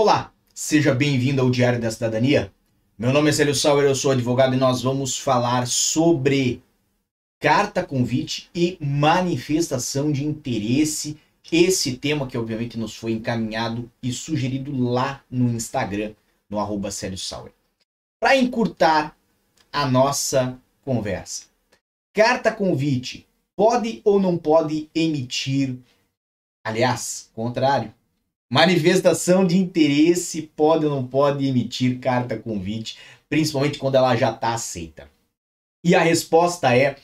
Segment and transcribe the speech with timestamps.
[0.00, 2.52] Olá, seja bem-vindo ao Diário da Cidadania.
[2.96, 6.62] Meu nome é Célio Sauer, eu sou advogado e nós vamos falar sobre
[7.40, 11.18] carta convite e manifestação de interesse.
[11.50, 16.14] Esse tema que obviamente nos foi encaminhado e sugerido lá no Instagram,
[16.48, 17.52] no arroba Célio Sauer.
[18.20, 19.16] Para encurtar
[19.72, 21.46] a nossa conversa.
[22.14, 23.26] Carta convite
[23.56, 25.76] pode ou não pode emitir?
[26.64, 27.92] Aliás, contrário,
[28.50, 32.96] Manifestação de interesse pode ou não pode emitir carta convite,
[33.28, 35.10] principalmente quando ela já está aceita.
[35.84, 36.96] E a resposta é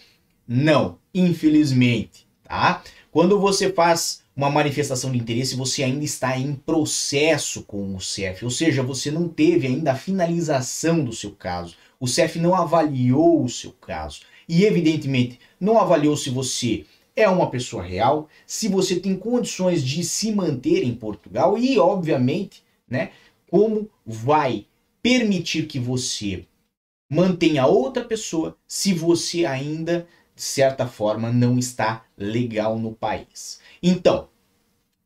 [0.48, 2.82] não, infelizmente, tá?
[3.10, 8.44] Quando você faz uma manifestação de interesse, você ainda está em processo com o CEF,
[8.44, 11.76] ou seja, você não teve ainda a finalização do seu caso.
[12.00, 14.20] O CEF não avaliou o seu caso.
[14.48, 16.84] E evidentemente, não avaliou se você
[17.16, 22.64] é uma pessoa real, se você tem condições de se manter em Portugal e, obviamente,
[22.88, 23.12] né,
[23.48, 24.66] como vai
[25.00, 26.46] permitir que você
[27.10, 33.60] mantenha outra pessoa se você ainda, de certa forma, não está legal no país.
[33.82, 34.28] Então,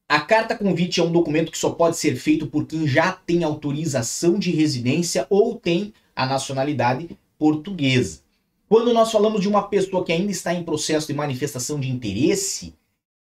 [0.08, 3.44] a carta convite é um documento que só pode ser feito por quem já tem
[3.44, 8.20] autorização de residência ou tem a nacionalidade portuguesa.
[8.68, 12.74] Quando nós falamos de uma pessoa que ainda está em processo de manifestação de interesse,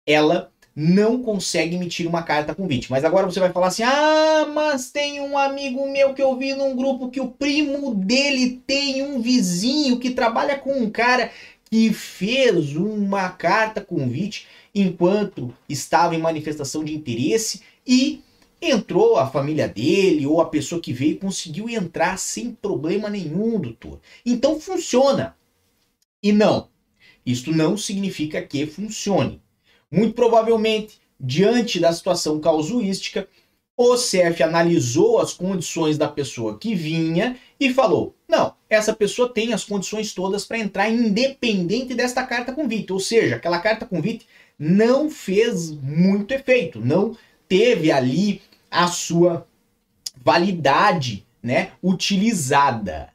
[0.07, 2.91] ela não consegue emitir uma carta convite.
[2.91, 6.53] Mas agora você vai falar assim: ah, mas tem um amigo meu que eu vi
[6.53, 11.31] num grupo que o primo dele tem um vizinho que trabalha com um cara
[11.71, 18.21] que fez uma carta convite enquanto estava em manifestação de interesse e
[18.61, 24.01] entrou a família dele ou a pessoa que veio conseguiu entrar sem problema nenhum, doutor.
[24.25, 25.37] Então funciona.
[26.23, 26.69] E não,
[27.25, 29.43] isto não significa que funcione.
[29.91, 33.29] Muito provavelmente, diante da situação causuística,
[33.77, 39.53] o CF analisou as condições da pessoa que vinha e falou: não, essa pessoa tem
[39.53, 42.93] as condições todas para entrar independente desta carta convite.
[42.93, 44.27] Ou seja, aquela carta convite
[44.59, 47.17] não fez muito efeito, não
[47.49, 49.47] teve ali a sua
[50.23, 53.13] validade né, utilizada.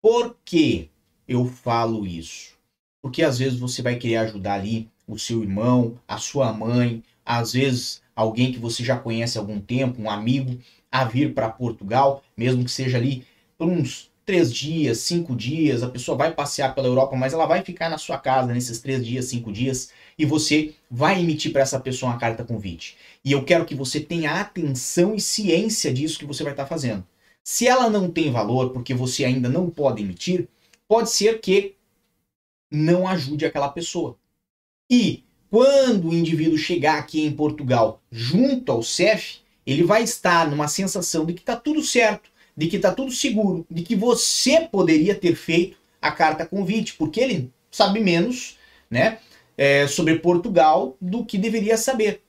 [0.00, 0.88] Por quê?
[1.28, 2.56] eu falo isso?
[3.02, 7.52] Porque às vezes você vai querer ajudar ali o seu irmão, a sua mãe, às
[7.52, 10.58] vezes alguém que você já conhece há algum tempo, um amigo,
[10.90, 13.24] a vir para Portugal, mesmo que seja ali
[13.58, 17.62] por uns três dias, cinco dias, a pessoa vai passear pela Europa, mas ela vai
[17.62, 21.80] ficar na sua casa nesses três dias, cinco dias, e você vai emitir para essa
[21.80, 22.98] pessoa uma carta convite.
[23.24, 26.68] E eu quero que você tenha atenção e ciência disso que você vai estar tá
[26.68, 27.06] fazendo.
[27.42, 30.46] Se ela não tem valor, porque você ainda não pode emitir,
[30.86, 31.76] pode ser que
[32.70, 34.14] não ajude aquela pessoa.
[34.90, 40.68] E quando o indivíduo chegar aqui em Portugal junto ao CEF, ele vai estar numa
[40.68, 45.14] sensação de que está tudo certo, de que está tudo seguro, de que você poderia
[45.14, 48.58] ter feito a carta convite, porque ele sabe menos
[48.90, 49.20] né,
[49.56, 52.20] é, sobre Portugal do que deveria saber.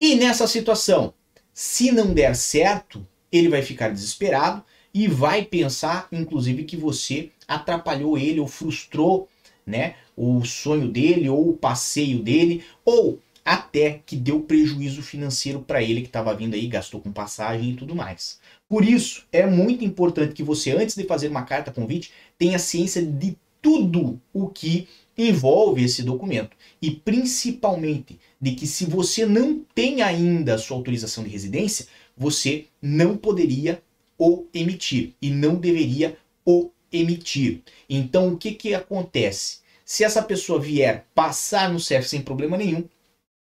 [0.00, 1.12] E nessa situação,
[1.52, 4.62] se não der certo, ele vai ficar desesperado
[4.94, 9.28] e vai pensar, inclusive, que você atrapalhou ele ou frustrou,
[9.66, 15.82] né, o sonho dele ou o passeio dele, ou até que deu prejuízo financeiro para
[15.82, 18.38] ele que estava vindo aí, gastou com passagem e tudo mais.
[18.68, 23.02] Por isso, é muito importante que você, antes de fazer uma carta convite, tenha ciência
[23.02, 24.86] de tudo o que
[25.16, 26.56] envolve esse documento.
[26.80, 31.86] E principalmente de que se você não tem ainda a sua autorização de residência,
[32.16, 33.82] você não poderia
[34.18, 37.62] o emitir e não deveria o emitir.
[37.88, 39.58] Então, o que, que acontece?
[39.84, 42.84] Se essa pessoa vier passar no CEF sem problema nenhum,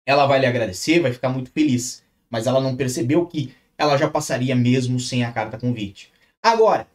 [0.06, 4.10] ela vai lhe agradecer, vai ficar muito feliz, mas ela não percebeu que ela já
[4.10, 6.12] passaria mesmo sem a carta convite.
[6.42, 6.86] Agora,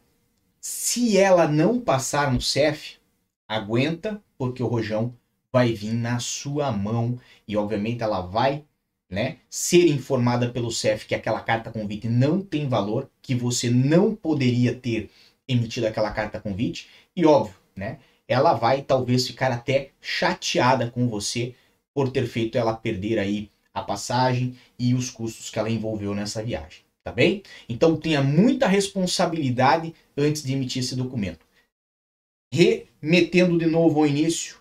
[0.60, 2.98] se ela não passar no CEF,
[3.48, 5.12] aguenta, porque o rojão
[5.52, 8.64] vai vir na sua mão e obviamente ela vai
[9.10, 14.14] né, ser informada pelo CEF que aquela carta convite não tem valor, que você não
[14.14, 15.10] poderia ter
[15.48, 17.98] emitido aquela carta convite, e óbvio, né,
[18.28, 21.52] ela vai talvez ficar até chateada com você
[21.92, 26.42] por ter feito ela perder aí a passagem e os custos que ela envolveu nessa
[26.42, 27.42] viagem, tá bem?
[27.68, 31.44] Então tenha muita responsabilidade antes de emitir esse documento.
[32.50, 34.56] Remetendo de novo ao início,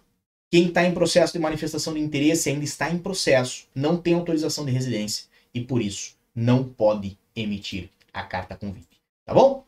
[0.52, 4.66] quem está em processo de manifestação de interesse ainda está em processo, não tem autorização
[4.66, 9.00] de residência e por isso não pode emitir a carta convite.
[9.26, 9.64] Tá bom?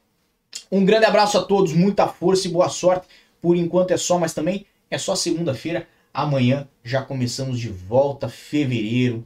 [0.70, 3.08] Um grande abraço a todos, muita força e boa sorte.
[3.42, 5.88] Por enquanto é só, mas também é só segunda-feira.
[6.14, 9.26] Amanhã já começamos de volta, fevereiro.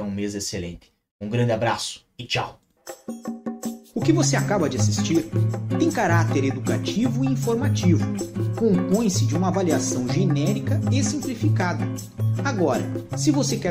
[0.00, 0.90] É um mês excelente.
[1.20, 2.58] Um grande abraço e tchau.
[3.94, 5.26] O que você acaba de assistir
[5.78, 8.02] tem caráter educativo e informativo.
[8.56, 11.84] Compõe-se de uma avaliação genérica e simplificada.
[12.42, 12.82] Agora,
[13.14, 13.58] se você quer